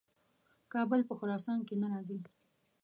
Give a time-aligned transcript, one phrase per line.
[0.73, 2.19] کابل په خراسان کې نه راځي.